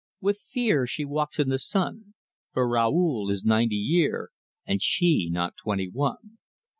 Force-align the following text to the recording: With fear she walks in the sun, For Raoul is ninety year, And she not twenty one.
With 0.19 0.39
fear 0.41 0.87
she 0.87 1.05
walks 1.05 1.37
in 1.37 1.49
the 1.49 1.59
sun, 1.59 2.15
For 2.53 2.67
Raoul 2.67 3.29
is 3.29 3.43
ninety 3.43 3.75
year, 3.75 4.31
And 4.65 4.81
she 4.81 5.29
not 5.29 5.57
twenty 5.57 5.89
one. 5.89 6.39